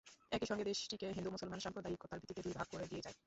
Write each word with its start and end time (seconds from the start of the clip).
একই 0.31 0.47
সঙ্গে 0.49 0.67
দেশটিকে 0.69 1.07
হিন্দু-মুসলমান 1.15 1.59
সাম্প্রদায়িকতার 1.59 2.19
ভিত্তিতে 2.21 2.41
দুই 2.45 2.53
ভাগ 2.57 2.67
করে 2.71 2.85
দিয়ে 2.91 3.03
যায়। 3.05 3.17